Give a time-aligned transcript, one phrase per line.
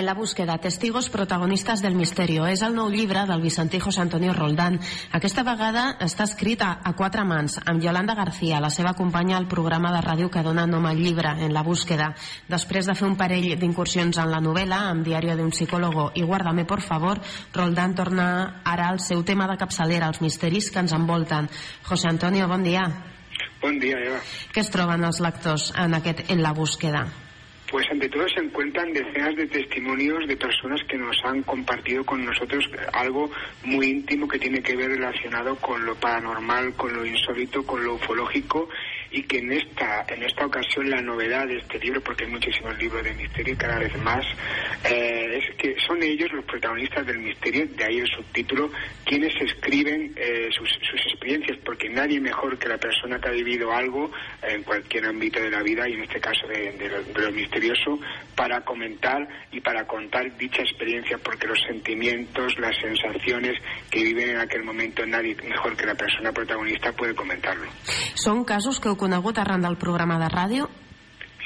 [0.00, 2.46] En la búsqueda, testigos protagonistes del misterio.
[2.48, 4.78] És el nou llibre del Vicentí José Antonio Roldán.
[5.12, 9.92] Aquesta vegada està escrita a quatre mans, amb Yolanda García, la seva companya al programa
[9.92, 12.14] de ràdio que dona nom al llibre, En la búsqueda.
[12.48, 16.22] Després de fer un parell d'incursions en la novel·la, amb Diario de un psicólogo i
[16.22, 17.20] Guárdame por favor,
[17.52, 21.50] Roldán torna ara al seu tema de capçalera, els misteris que ens envolten.
[21.84, 22.88] José Antonio, bon dia.
[23.60, 24.24] Bon dia, Eva.
[24.54, 27.10] Què es troben els lectors en aquest En la búsqueda?
[27.70, 32.24] Pues ante todo se encuentran decenas de testimonios de personas que nos han compartido con
[32.24, 33.30] nosotros algo
[33.62, 37.94] muy íntimo que tiene que ver relacionado con lo paranormal, con lo insólito, con lo
[37.94, 38.68] ufológico
[39.10, 42.76] y que en esta en esta ocasión la novedad de este libro, porque hay muchísimos
[42.78, 44.24] libros de misterio y cada vez más,
[44.84, 48.70] eh, es que son ellos los protagonistas del misterio, de ahí el subtítulo,
[49.04, 53.72] quienes escriben eh, sus, sus, experiencias, porque nadie mejor que la persona que ha vivido
[53.72, 54.10] algo
[54.42, 57.32] en cualquier ámbito de la vida, y en este caso de, de, lo, de lo
[57.32, 57.98] misterioso,
[58.34, 64.38] para comentar y para contar dicha experiencia, porque los sentimientos, las sensaciones que viven en
[64.38, 67.66] aquel momento, nadie mejor que la persona protagonista puede comentarlo.
[68.20, 70.68] Són casos que heu conegut arran del programa de ràdio?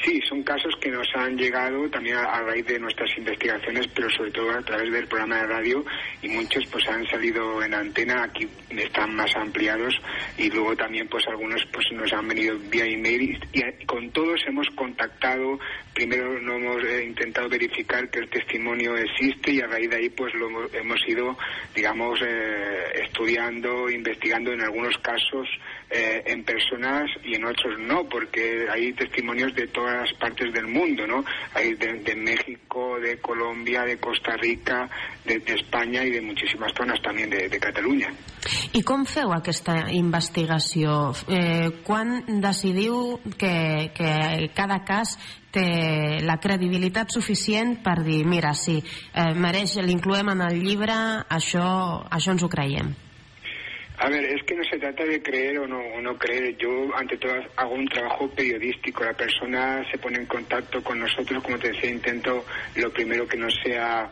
[0.05, 4.33] Sí, son casos que nos han llegado también a, raíz de nuestras investigaciones, pero sobre
[4.33, 5.85] todo a través del programa de radio
[6.21, 9.95] y muchos pues han salido en antena, aquí están más ampliados
[10.37, 14.67] y luego también pues algunos pues nos han venido vía email y, con todos hemos
[14.75, 15.59] contactado,
[15.95, 20.11] primero no hemos eh, intentado verificar que el testimonio existe y a raíz de ahí
[20.11, 21.39] pues lo hemos ido
[21.75, 25.49] digamos eh, estudiando, investigando en algunos casos
[25.97, 31.07] eh, en personas y en otros no, porque hay testimonios de todas partes del mundo,
[31.07, 31.25] ¿no?
[31.55, 34.89] Hay de, de México, de Colombia, de Costa Rica,
[35.25, 38.11] de, de, España i de muchísimas zonas también de, de Catalunya.
[38.75, 41.15] I com feu aquesta investigació?
[41.29, 45.17] Eh, quan decidiu que, que cada cas
[45.55, 50.99] té la credibilitat suficient per dir, mira, sí, eh, mereix, l'incloem en el llibre,
[51.31, 52.95] això, això ens ho creiem?
[54.05, 56.59] A ver, es que no se trata de creer o no, o no creer.
[56.59, 59.03] Yo, ante todo, hago un trabajo periodístico.
[59.03, 62.45] La persona se pone en contacto con nosotros, como te decía, intento
[62.77, 64.11] lo primero que no sea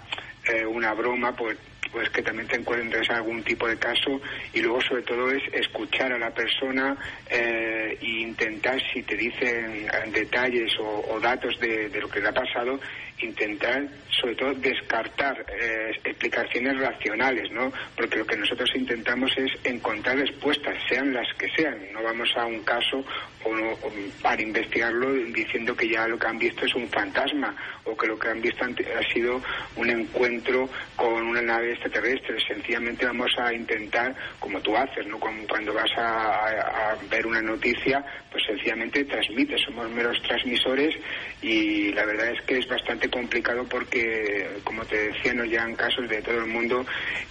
[0.50, 1.58] eh, una broma, pues
[1.92, 4.20] pues que también te encuentres algún tipo de caso
[4.52, 6.96] y luego sobre todo es escuchar a la persona
[7.28, 12.28] eh, e intentar si te dicen detalles o, o datos de, de, lo que le
[12.28, 12.80] ha pasado
[13.20, 20.16] intentar sobre todo descartar eh, explicaciones racionales no porque lo que nosotros intentamos es encontrar
[20.16, 21.78] respuestas sean las que sean.
[21.92, 23.04] No vamos a un caso
[23.44, 23.92] o, no, o
[24.22, 27.54] para investigarlo diciendo que ya lo que han visto es un fantasma
[27.84, 29.42] o que lo que han visto ha sido
[29.76, 32.36] un encuentro con una nave extraterrestre.
[32.46, 35.18] Sencillamente vamos a intentar, como tú haces, ¿no?
[35.18, 40.94] Cuando, vas a, ver una noticia, pues sencillamente transmites, somos meros transmisores
[41.40, 46.08] y la verdad es que es bastante complicado porque, como te decía, nos llegan casos
[46.08, 46.84] de todo el mundo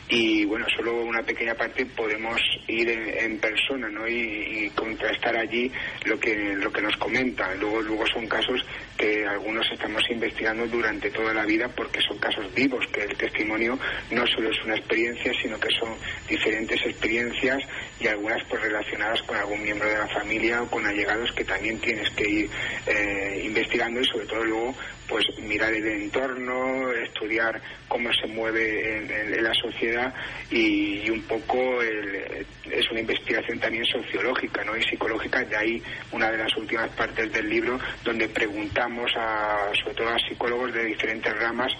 [0.10, 4.08] y bueno, solo una pequeña parte podemos ir en, persona, ¿no?
[4.08, 5.72] Y, y, contrastar allí
[6.06, 7.60] lo que lo que nos comentan.
[7.60, 8.64] Luego luego son casos
[8.98, 13.80] que algunos estamos investigando durante toda la vida porque son casos vivos, que el testimonio
[14.12, 15.90] no solo es una experiencia, sino que son
[16.28, 17.64] diferentes experiencias
[18.00, 21.80] y algunas pues relacionadas con algún miembro de la familia o con allegados que también
[21.80, 22.50] tienes que ir
[22.88, 24.76] eh, investigando y sobre todo luego
[25.12, 30.14] pues mirar el entorno, estudiar cómo se mueve en, la sociedad
[30.50, 34.78] y, un poco el, es una investigación también sociológica ¿no?
[34.78, 39.96] y psicológica, de ahí una de las últimas partes del libro donde preguntamos a, sobre
[39.96, 41.74] todo a psicólogos de diferentes ramas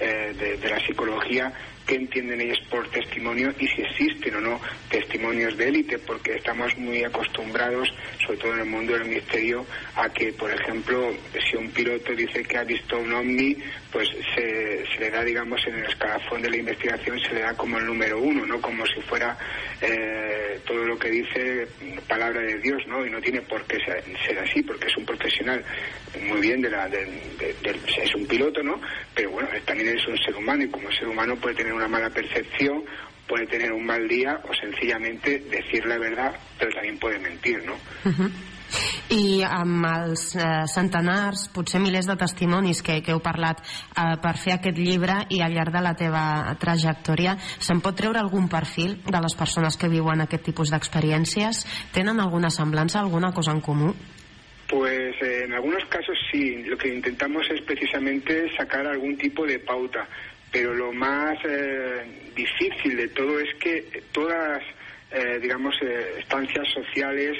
[0.00, 1.52] eh, de la psicología
[1.88, 4.60] qué entienden ellos por testimonio y si existen o no
[4.90, 7.88] testimonios de élite, porque estamos muy acostumbrados,
[8.24, 9.64] sobre todo en el mundo del misterio,
[9.96, 11.14] a que, por ejemplo,
[11.48, 13.56] si un piloto dice que ha visto un ovni,
[13.90, 17.54] pues se, se le da, digamos, en el escalafón de la investigación, se le da
[17.54, 18.60] como el número uno, ¿no?
[18.60, 19.36] Como si fuera
[19.80, 21.66] eh, todo lo que dice
[22.06, 23.04] palabra de Dios, ¿no?
[23.06, 25.64] Y no tiene por qué ser, así, porque es un profesional
[26.22, 27.04] muy bien de la, de,
[27.38, 28.78] de, de, es un piloto, ¿no?
[29.14, 32.10] Pero bueno, también es un ser humano y como ser humano puede tener una mala
[32.10, 32.84] percepción,
[33.26, 37.74] puede tener un mal día o sencillamente decir la verdad, pero también puede mentir, ¿no?
[38.04, 38.30] Uh -huh.
[39.08, 44.34] i amb els eh, centenars, potser milers de testimonis que, que heu parlat eh, per
[44.36, 46.24] fer aquest llibre i al llarg de la teva
[46.60, 51.64] trajectòria, se'n pot treure algun perfil de les persones que viuen aquest tipus d'experiències?
[51.96, 53.94] Tenen alguna semblança, alguna cosa en comú?
[54.68, 59.58] Pues eh, en algunos casos sí, lo que intentamos es precisamente sacar algún tipo de
[59.60, 60.06] pauta
[60.58, 64.60] pero lo más eh, difícil de todo es que todas,
[65.12, 67.38] eh, digamos, eh, estancias sociales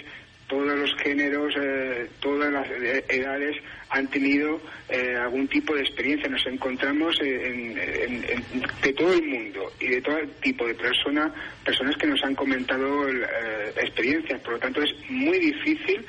[0.49, 2.67] todos los géneros, eh, todas las
[3.09, 3.57] edades
[3.91, 6.29] han tenido eh, algún tipo de experiencia.
[6.29, 11.33] Nos encontramos en, de todo el mundo y de todo tipo de personas,
[11.65, 14.41] personas que nos han comentado eh, experiencias.
[14.41, 16.05] Por lo tanto, es muy difícil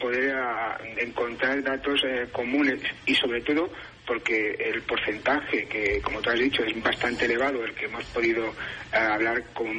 [0.00, 2.00] poder ah, encontrar datos
[2.32, 3.68] comunes y sobre todo
[4.08, 8.54] porque el porcentaje que, como tú has dicho, es bastante elevado, el que hemos podido
[8.90, 9.70] hablar como,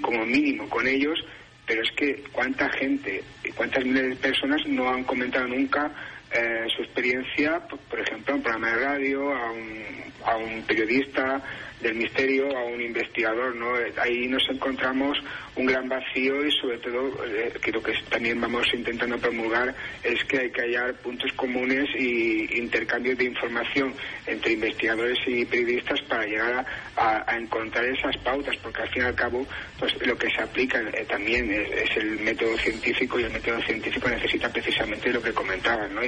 [0.00, 1.18] como mínimo con ellos,
[1.66, 3.20] pero es que cuánta gente,
[3.56, 5.90] cuántas miles de personas no han comentado nunca
[6.34, 9.84] eh, su experiencia, por ejemplo, a un programa de radio, a un,
[10.24, 11.40] a un periodista
[11.80, 13.74] del misterio, a un investigador, ¿no?
[14.02, 15.18] Ahí nos encontramos
[15.56, 20.38] un gran vacío y sobre todo eh, creo que también vamos intentando promulgar es que
[20.38, 23.94] hay que hallar puntos comunes y intercambios de información
[24.26, 26.66] entre investigadores y periodistas para llegar
[26.96, 29.46] a, encontrar esas pautas porque al fin y al cabo
[29.78, 34.08] pues lo que se aplica eh, también es, el método científico y el método científico
[34.08, 36.00] necesita precisamente lo que comentaba ¿no?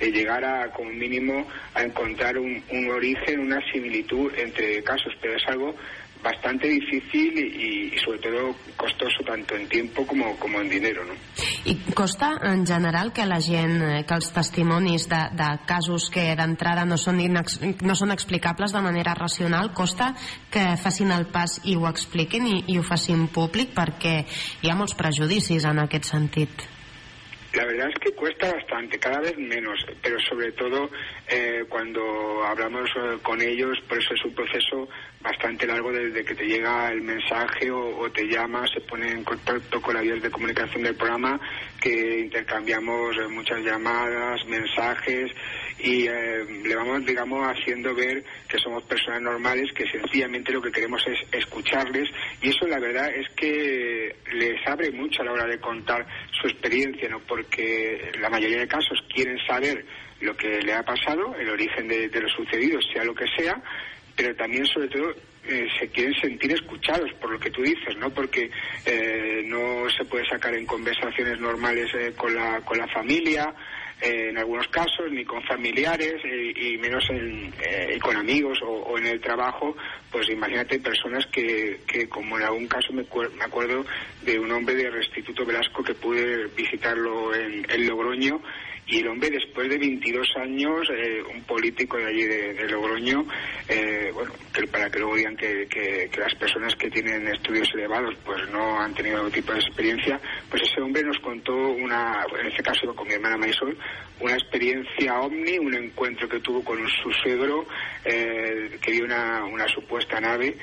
[0.00, 5.46] Llegar a como mínimo a encontrar un, un origen una similitud entre casos pero es
[5.48, 5.74] algo
[6.22, 11.04] bastante difícil i, i sobretot costoso tanto en tiempo como, como en dinero.
[11.04, 11.14] No?
[11.64, 16.30] I costa en general que la gent, eh, que els testimonis de, de casos que
[16.36, 20.12] d'entrada no, són no són explicables de manera racional, costa
[20.52, 24.20] que facin el pas i ho expliquin i, i ho facin públic perquè
[24.62, 26.68] hi ha molts prejudicis en aquest sentit.
[27.52, 30.88] La verdad es que cuesta bastante, cada vez menos, pero sobre todo
[31.28, 34.88] eh, cuando hablamos eh, con ellos, por eso es un proceso
[35.20, 39.82] bastante largo desde que te llega el mensaje o, te llama, se pone en contacto
[39.82, 41.40] con la vías de comunicación del programa,
[41.80, 45.32] que intercambiamos eh, muchas llamadas, mensajes
[45.80, 51.02] y le vamos, digamos, haciendo ver que somos personas normales, que sencillamente lo que queremos
[51.06, 52.06] es escucharles
[52.42, 56.06] y eso la verdad es que les abre mucho a la hora de contar
[56.38, 57.20] su experiencia, ¿no?
[57.40, 59.84] Porque la mayoría de casos quieren saber
[60.20, 63.60] lo que le ha pasado, el origen de, lo sucedido, sea lo que sea,
[64.14, 65.14] pero también sobre todo
[65.46, 68.10] eh, se quieren sentir escuchados por lo que tú dices, ¿no?
[68.10, 68.50] Porque
[68.84, 73.54] eh, no se puede sacar en conversaciones normales eh, con, la, con la familia,
[74.00, 77.52] en algunos casos, ni con familiares, y menos en,
[78.00, 79.76] con amigos o, en el trabajo,
[80.10, 83.02] pues imagínate personas que, que como en algún caso me,
[83.36, 83.84] me, acuerdo
[84.22, 88.40] de un hombre de Restituto Velasco que pude visitarlo en, en Logroño
[88.90, 93.24] y el hombre, después de 22 años, eh, un político de allí de, Logroño,
[93.68, 98.48] eh, bueno, que para que luego digan que, las personas que tienen estudios elevados pues
[98.50, 100.20] no han tenido algún tipo de experiencia,
[100.50, 103.78] pues ese hombre nos contó una, en este caso con mi hermana Maisol,
[104.18, 107.66] una experiencia ovni, un encuentro que tuvo con su suegro,
[108.04, 110.56] eh, que vio una, supuesta nave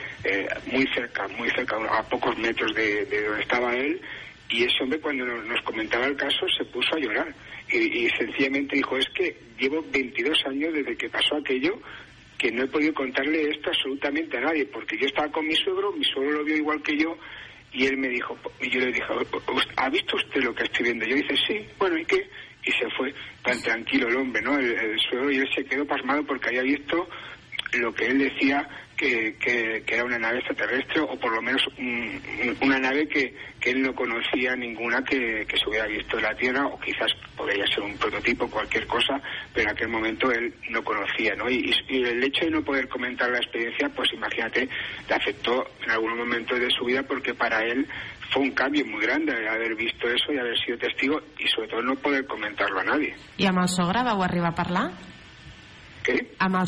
[0.66, 4.02] muy cerca, muy cerca, a pocos metros de donde estaba él,
[4.50, 7.34] y ese hombre cuando nos comentaba el caso se puso a llorar
[7.70, 11.80] y, sencillamente dijo, es que llevo 22 años desde que pasó aquello
[12.38, 15.92] que no he podido contarle esto absolutamente a nadie, porque yo estaba con mi suegro,
[15.92, 17.18] mi suegro lo vio igual que yo,
[17.74, 19.04] y él me dijo, y yo le dije,
[19.76, 21.06] ¿ha visto usted lo que estoy viendo?
[21.06, 22.30] Yo dije, sí, bueno, ¿y qué?
[22.64, 23.14] Y se fue
[23.44, 24.58] tan tranquilo el hombre, ¿no?
[24.58, 27.10] El, suegro, y él se quedó pasmado porque había visto
[27.74, 28.68] lo que él decía
[28.98, 31.62] que, que, era una nave extraterrestre o por lo menos
[32.62, 36.36] una nave que, que, él no conocía ninguna que, que, se hubiera visto en la
[36.36, 39.22] Tierra o quizás podría ser un prototipo, cualquier cosa,
[39.54, 41.50] pero en aquel momento él no conocía, ¿no?
[41.50, 44.68] Y, el hecho de no poder comentar la experiencia, pues imagínate,
[45.08, 47.88] le afectó en algún momento de su vida porque para él
[48.32, 51.82] fue un cambio muy grande haber visto eso y haber sido testigo y sobre todo
[51.84, 53.16] no poder comentarlo a nadie.
[53.38, 54.92] ¿Y a el sogre vau arribar a parlar?
[56.04, 56.34] ¿Qué?
[56.40, 56.68] Amb el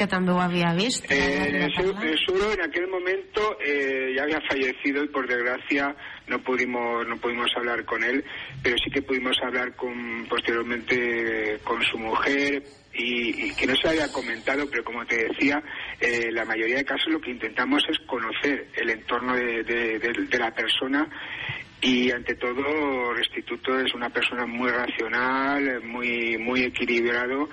[0.00, 1.12] que también había visto.
[1.12, 5.94] Eh, el, suegro en aquel momento eh, ya había fallecido y por desgracia
[6.26, 8.24] no pudimos no pudimos hablar con él,
[8.62, 12.62] pero sí que pudimos hablar con posteriormente con su mujer
[12.94, 15.62] y, que no se había comentado, pero como te decía,
[16.00, 20.50] eh, la mayoría de casos lo que intentamos es conocer el entorno de, de la
[20.54, 21.06] persona
[21.82, 27.50] y ante todo Restituto es una persona muy racional, muy muy equilibrado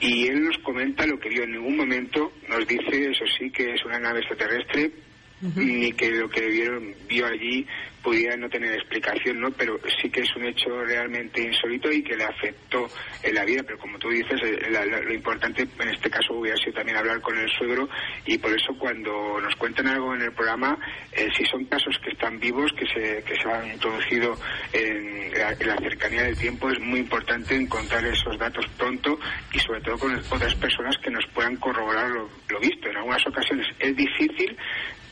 [0.00, 3.72] y él nos comenta lo que vio en ningún momento, nos dice, eso sí, que
[3.74, 4.90] es una nave extraterrestre,
[5.40, 7.66] ni que lo que vieron, vio allí
[8.06, 9.50] pudiera no tener explicación, ¿no?
[9.50, 12.86] Pero sí que es un hecho realmente insólito y que le afectó
[13.20, 13.64] en la vida.
[13.64, 17.36] Pero como tú dices, eh, lo importante en este caso hubiera sido también hablar con
[17.36, 17.88] el suegro
[18.24, 20.78] y por eso cuando nos cuentan algo en el programa,
[21.10, 24.38] eh, si son casos que están vivos, que se, que se han introducido
[24.72, 29.18] en la, cercanía del tiempo, es muy importante encontrar esos datos pronto
[29.52, 32.88] y sobre todo con otras personas que nos puedan corroborar lo visto.
[32.88, 34.56] En algunas ocasiones es difícil,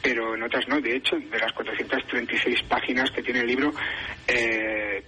[0.05, 0.81] pero en otras no.
[0.81, 3.73] De hecho, de las 436 páginas que tiene el libro,
[4.29, 5.03] eh,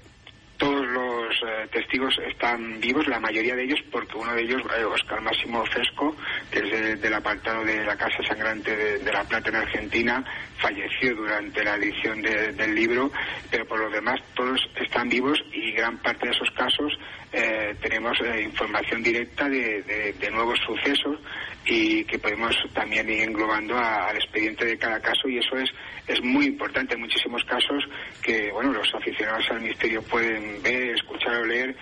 [1.70, 4.62] testigos están vivos, la mayoría de ellos, porque uno de ellos,
[4.92, 6.16] Oscar Máximo Fesco,
[6.50, 10.24] que es del apartado de la Casa Sangrante de, La Plata en Argentina,
[10.58, 13.10] falleció durante la edición del libro,
[13.50, 16.92] pero por lo demás todos están vivos y gran parte de esos casos
[17.80, 21.18] tenemos información directa de, nuevos sucesos
[21.64, 25.70] y que podemos también ir englobando al expediente de cada caso y eso es
[26.06, 26.94] es muy importante.
[26.94, 27.84] En muchísimos casos
[28.22, 31.76] que bueno los aficionados al misterio pueden ver, escuchar o leer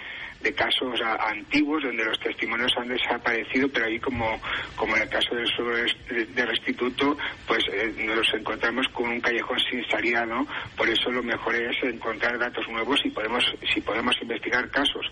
[0.45, 4.39] de casos antiguos donde los testimonios han desaparecido, pero ahí como,
[4.77, 9.83] como en el caso del de restituto, pues eh, nos encontramos con un callejón sin
[9.89, 10.47] salida, ¿no?
[10.77, 15.11] Por eso lo mejor es encontrar datos nuevos y podemos, si podemos investigar casos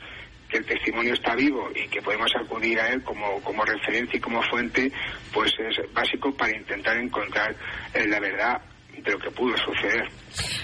[0.51, 4.21] que el testimonio está vivo y que podemos acudir a él como, como referencia y
[4.21, 4.93] como fuente,
[5.33, 7.57] pues es básico para intentar encontrar
[7.95, 8.61] eh, la verdad
[9.05, 10.09] de lo que pudo suceder.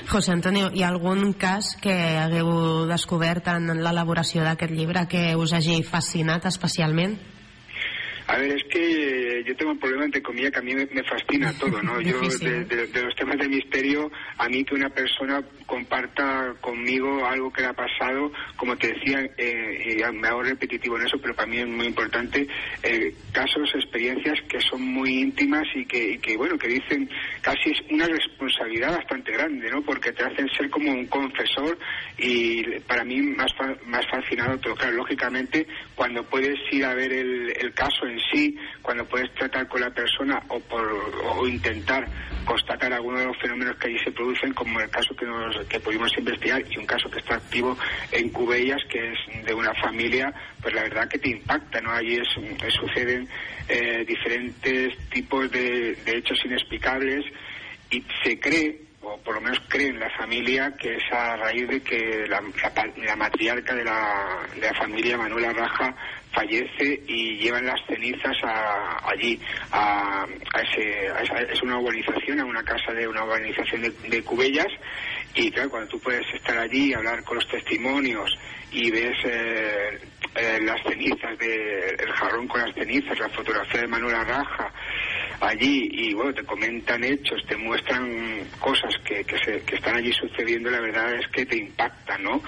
[0.08, 5.52] José Antonio, hi ha algun cas que hagueu descobert en l'elaboració d'aquest llibre que us
[5.52, 7.18] hagi fascinat especialment?
[8.28, 11.52] A ver, es que yo tengo un problema, entre comillas, que a mí me, fascina
[11.58, 11.98] todo, ¿no?
[12.02, 17.60] yo, de, los temas de misterio, a mí que una persona comparta conmigo algo que
[17.60, 21.46] le ha pasado, como te decía, eh, y me hago repetitivo en eso, pero para
[21.46, 22.48] mí es muy importante,
[22.82, 27.08] eh, casos, experiencias que son muy íntimas y que, que, bueno, que dicen
[27.42, 29.82] casi es una responsabilidad bastante grande, ¿no?
[29.82, 31.78] Porque te hacen ser como un confesor
[32.16, 33.52] y para mí más,
[33.84, 38.56] más fascinado, pero claro, lógicamente, cuando puedes ir a ver el, el caso en sí,
[38.80, 40.82] cuando puedes tratar con la persona o, por,
[41.36, 42.08] o intentar
[42.46, 45.80] constatar algunos de los fenómenos que allí se producen, como el caso que, nos, que
[45.80, 47.76] pudimos investigar y un caso que está activo
[48.12, 51.92] en Cubellas, que es de una familia, pues la verdad que te impacta, ¿no?
[51.92, 52.28] Allí es,
[52.72, 53.28] suceden
[53.68, 57.24] eh, diferentes tipos de, hechos inexplicables
[57.90, 61.68] y se cree o por lo menos cree en la familia que es a raíz
[61.68, 62.42] de que la,
[62.96, 65.94] la, matriarca de la, de la familia, Manuela Raja,
[66.38, 68.36] fallece y llevan las cenizas
[69.02, 69.40] allí,
[69.72, 70.24] a,
[70.62, 74.68] ese, es una urbanización, a una casa de una urbanización de, Cubellas,
[75.34, 78.38] y claro, cuando tú puedes estar allí, hablar con los testimonios
[78.70, 79.98] y ves eh,
[80.34, 84.72] eh, las cenizas, de, el jarrón con las cenizas, la fotografía de Manuela Raja,
[85.40, 90.12] allí y bueno, te comentan hechos, te muestran cosas que, que, se, que están allí
[90.12, 92.42] sucediendo, la verdad es que te impacta, ¿no?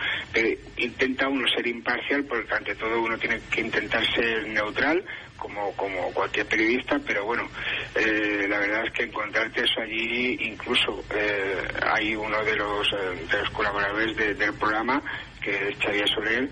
[0.77, 5.05] Intenta uno ser imparcial porque ante todo uno tiene que intentar ser neutral
[5.37, 7.49] como, como cualquier periodista, pero bueno,
[7.95, 13.27] eh, la verdad es que encontrarte eso allí, incluso eh, hay uno de los, eh,
[13.31, 15.03] de los colaboradores del programa,
[15.41, 16.49] que es Xavier Soler,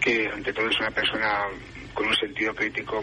[0.00, 1.46] que ante todo es una persona
[1.92, 3.02] con un sentido crítico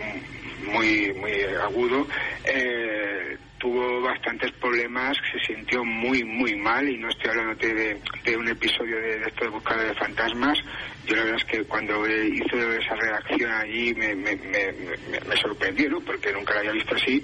[0.64, 1.32] muy, muy
[1.62, 2.08] agudo,
[2.46, 8.38] eh, tuvo bastantes problemas, se sintió muy, muy mal y no estoy hablando de, de
[8.38, 10.58] un episodio de, esto de búsqueda de fantasmas.
[11.06, 16.02] Yo la verdad es que cuando hizo esa reacción allí me, me, me, sorprendió, ¿no?
[16.02, 17.24] Porque nunca la había visto así.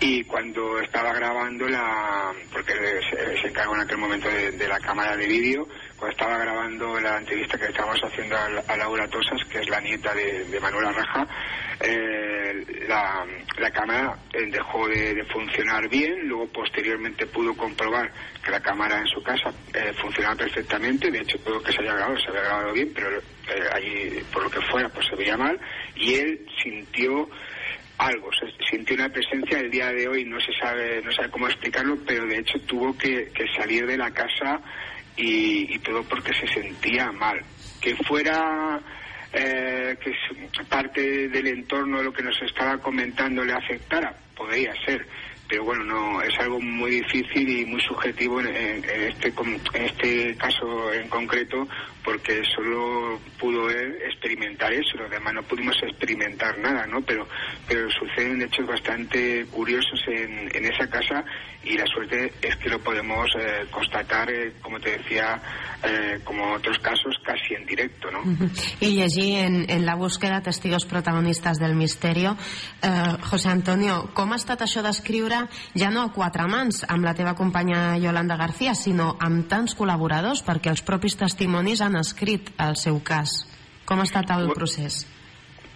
[0.00, 2.72] Y cuando estaba grabando la, porque
[3.10, 5.66] se, se encargó en aquel momento de, la cámara de vídeo,
[5.96, 10.14] cuando estaba grabando la entrevista que estábamos haciendo a, Laura Tosas, que es la nieta
[10.14, 11.26] de, de Manuela Raja,
[11.80, 12.33] eh,
[12.88, 19.06] la, cámara eh, dejó de, funcionar bien, luego posteriormente pudo comprobar que la cámara en
[19.06, 22.42] su casa eh, funcionaba perfectamente, de hecho todo lo que se había grabado se había
[22.42, 23.08] grabado bien, pero
[23.72, 25.58] allí por lo que fuera pues se veía mal
[25.96, 27.28] y él sintió
[27.98, 31.48] algo, se sintió una presencia el día de hoy, no se sabe, no sabe cómo
[31.48, 34.60] explicarlo, pero de hecho tuvo que, salir de la casa
[35.16, 37.40] y todo porque se sentía mal.
[37.80, 38.80] Que fuera
[39.34, 40.12] eh, que
[40.64, 45.06] parte del entorno de lo que nos estaba comentando le afectara, podría ser,
[45.48, 49.32] pero bueno, no es algo muy difícil y muy subjetivo en, este,
[49.74, 51.68] en este caso en concreto,
[52.02, 57.00] porque solo pudo él experimentar eso, los demás no pudimos experimentar nada, ¿no?
[57.02, 57.26] Pero,
[57.66, 61.24] pero suceden hechos bastante curiosos en, en esa casa
[61.62, 65.40] y la suerte es que lo podemos eh, constatar, eh, como te decía,
[65.82, 68.22] eh, como otros casos, casi en directo, ¿no?
[68.80, 72.36] I llegir en, en la búsqueda testigos protagonistes del misterio.
[72.82, 74.82] Eh, José Antonio, com ha estat això
[75.74, 80.44] ja no a quatre mans amb la teva companya Yolanda García, sinó amb tants col·laboradors,
[80.46, 83.42] perquè els propis testimonis han escrit el seu cas.
[83.84, 85.04] Com ha estat el procés?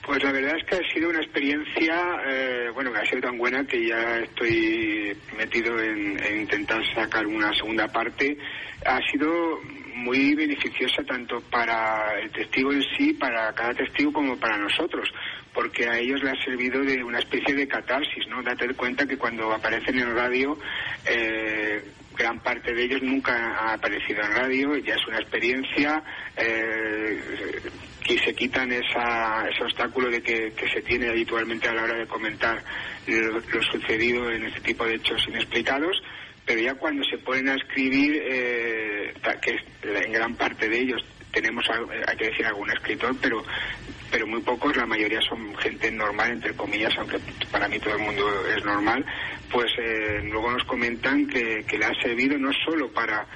[0.08, 1.94] Pues la verdad es que ha sido una experiencia,
[2.26, 7.52] eh, bueno, que ha sido tan buena que ya estoy metido en, intentar sacar una
[7.52, 8.38] segunda parte.
[8.86, 9.60] Ha sido
[9.96, 15.10] muy beneficiosa tanto para el testigo en sí, para cada testigo, como para nosotros,
[15.58, 18.40] porque a ellos le ha servido de una especie de catarsis, ¿no?
[18.44, 20.56] Date cuenta que cuando aparecen en radio,
[21.04, 21.82] eh,
[22.16, 26.00] gran parte de ellos nunca ha aparecido en radio, ya es una experiencia
[26.36, 27.18] eh,
[28.08, 32.06] y se quitan esa, ese obstáculo de que, se tiene habitualmente a la hora de
[32.06, 32.62] comentar
[33.08, 36.00] lo, sucedido en este tipo de hechos inexplicados
[36.46, 39.12] pero ya cuando se ponen a escribir, eh,
[39.42, 41.64] que en gran parte de ellos tenemos,
[42.06, 43.44] hay que decir, algún escritor, pero
[44.10, 47.18] pero muy pocos, la mayoría son gente normal, entre comillas, aunque
[47.50, 49.04] para mí todo el mundo es normal,
[49.50, 53.26] pues eh, luego nos comentan que, que le ha servido no solo para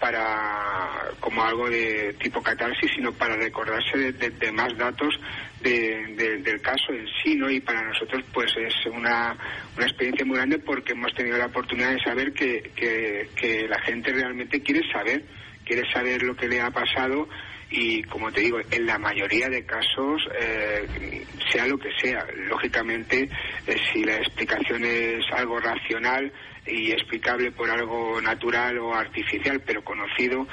[0.00, 5.14] para como algo de tipo catarsis, sino para recordarse de, más datos
[5.60, 7.50] del caso en sí, ¿no?
[7.50, 9.36] Y para nosotros, pues es una,
[9.76, 13.78] una experiencia muy grande porque hemos tenido la oportunidad de saber que, que, que la
[13.82, 15.22] gente realmente quiere saber,
[15.66, 17.28] quiere saber lo que le ha pasado
[17.70, 23.28] y como te digo, en la mayoría de casos, eh, sea lo que sea, lógicamente,
[23.66, 26.32] eh, si la explicación es algo racional
[26.66, 30.46] y explicable por algo natural o artificial, pero conocido,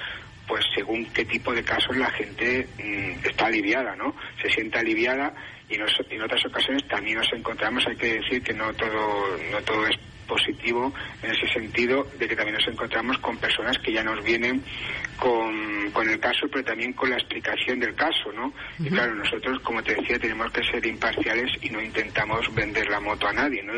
[0.47, 4.15] pues según qué tipo de casos la gente mm, está aliviada, ¿no?
[4.41, 5.33] Se siente aliviada
[5.69, 9.87] y, en otras ocasiones también nos encontramos, hay que decir que no todo, no todo
[9.87, 9.97] es
[10.27, 10.93] positivo
[11.23, 14.61] en ese sentido de que también nos encontramos con personas que ya nos vienen
[15.17, 18.53] con, con el caso, pero también con la explicación del caso, ¿no?
[18.79, 22.99] Y claro, nosotros, como te decía, tenemos que ser imparciales y no intentamos vender la
[22.99, 23.73] moto a nadie, ¿no?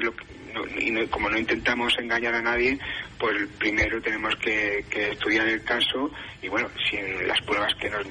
[0.80, 2.78] Y, como no intentamos engañar a nadie,
[3.18, 8.06] pues primero tenemos que, estudiar el caso y bueno, si las pruebas que nos,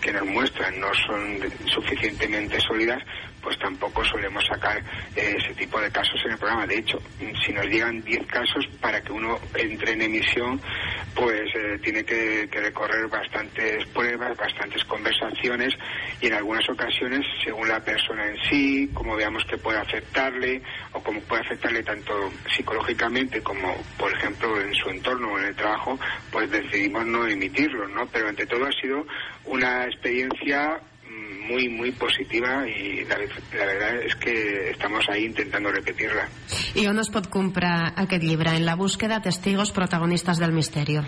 [0.00, 3.02] que nos muestran no son suficientemente sólidas,
[3.44, 4.78] pues tampoco solemos sacar
[5.14, 6.66] eh, ese tipo de casos en el programa.
[6.66, 6.98] De hecho,
[7.44, 10.60] si nos llegan 10 casos para que uno entre en emisión,
[11.14, 15.74] pues eh, tiene que, recorrer bastantes pruebas, bastantes conversaciones
[16.24, 20.62] y en algunas ocasiones, según la persona en sí, como veamos que puede afectarle
[20.92, 22.14] o como puede afectarle tanto
[22.56, 25.98] psicológicamente como, por ejemplo, en su entorno o en el trabajo,
[26.32, 28.06] pues decidimos no emitirlo, ¿no?
[28.06, 29.04] Pero ante todo ha sido
[29.44, 30.80] una experiencia
[31.46, 36.26] muy, muy positiva y la, la verdad es que estamos ahí intentando repetirla.
[36.74, 38.56] ¿Y on es pot comprar aquest llibre?
[38.56, 41.04] En la búsqueda testigos protagonistas del misterio.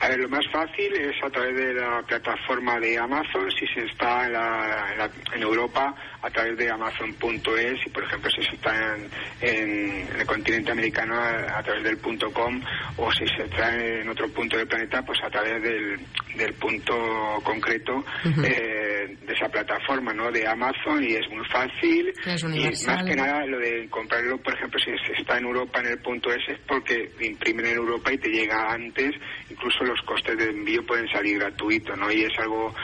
[0.00, 3.84] A ver, lo más fácil es a través de la plataforma de Amazon, si se
[3.86, 8.96] está en, la, en, Europa, a través de Amazon.es, y por ejemplo si se está
[9.40, 12.60] en, el continente americano a, través del .com,
[12.96, 15.98] o si se está en otro punto del planeta, pues a través del,
[16.36, 16.94] del punto
[17.42, 18.04] concreto
[18.44, 20.30] eh, de esa plataforma, ¿no?
[20.30, 22.12] De Amazon, y es muy fácil.
[22.54, 25.86] y más que nada lo de comprarlo, por ejemplo, si se está en Europa en
[25.86, 29.14] el punto .es es porque imprimen en Europa y te llega antes,
[29.50, 32.10] incluso los costes de envío pueden salir gratuitos, ¿no?
[32.12, 32.74] Y es algo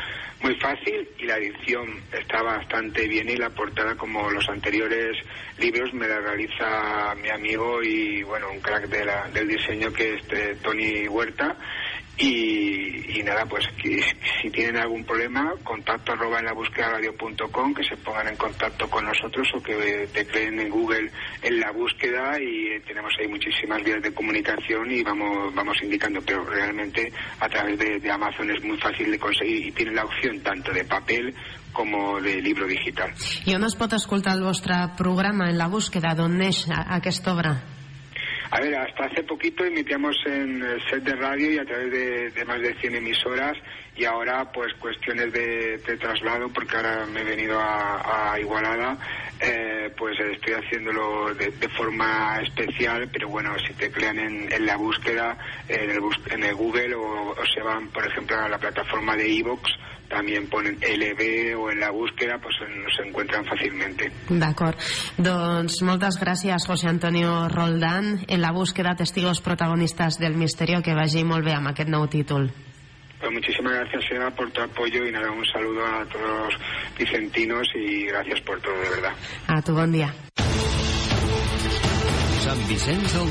[0.42, 5.16] muy fácil y la edición está bastante bien y la portada como los anteriores
[5.58, 10.16] libros me la realiza mi amigo y bueno un crack de la, del diseño que
[10.16, 11.56] es Tony Huerta
[12.18, 12.63] y,
[13.22, 13.64] nada, pues
[14.42, 18.88] si tienen algún problema, contacto arroba en la búsqueda radio.com, que se pongan en contacto
[18.88, 21.10] con nosotros o que te creen en Google
[21.42, 26.44] en la búsqueda y tenemos ahí muchísimas vías de comunicación y vamos, vamos indicando, pero
[26.44, 30.72] realmente a través de, Amazon es muy fácil de conseguir y tiene la opción tanto
[30.72, 31.34] de papel
[31.72, 33.12] como de libro digital.
[33.44, 37.73] ¿Y on es pot escoltar el programa en la búsqueda d'on neix aquesta obra?
[38.54, 42.44] A ver, hasta hace poquito emitíamos en el set de radio y a través de,
[42.44, 43.54] más de 100 emisoras
[43.96, 48.96] y ahora pues cuestiones de, traslado porque ahora me he venido a, Igualada
[49.84, 55.36] eh, pues estoy haciéndolo de, forma especial pero bueno si te crean en, la búsqueda
[55.68, 59.70] en el, en el Google o, se van por ejemplo a la plataforma de Evox
[60.08, 63.98] también ponen LB o en la búsqueda, pues nos encuentran fàcilment.
[64.28, 64.78] D'acord.
[65.16, 71.24] Doncs moltes gràcies, José Antonio Roldán, en la búsqueda testigos protagonistas del misterio, que vagi
[71.24, 72.52] molt bé amb aquest nou títol.
[73.24, 76.60] Pues muchísimas gracias, Eva, por tu apoyo y nada, un saludo a todos los
[76.98, 79.12] vicentinos y gracias por todo, de verdad.
[79.46, 79.74] A tu.
[82.44, 83.28] Sant Vicenç del